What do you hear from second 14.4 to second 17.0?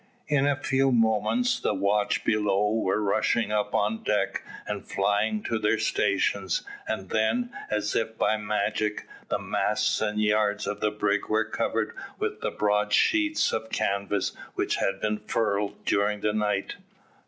which had been furled during the night.